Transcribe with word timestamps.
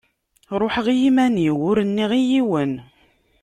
Ruḥeɣ 0.61 0.87
iman-iw 1.07 1.57
ur 1.69 1.77
nniɣ 1.87 2.11
i 2.19 2.21
yiwen. 2.29 2.73